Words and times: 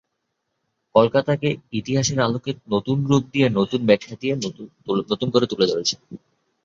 কলকাতাকে 0.95 1.49
ইতিহাসের 1.71 2.19
আলোকে 2.19 2.51
নতুন 2.69 2.97
রূপ 3.05 3.23
দিয়ে, 3.33 3.47
নতুন 3.49 3.79
ব্যাখ্যা 3.85 4.15
দিয়ে 4.15 4.33
তুলে 5.51 5.65
ধরেছেন। 5.67 5.99